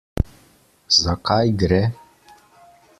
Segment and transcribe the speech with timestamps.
[1.01, 1.81] Za kaj gre?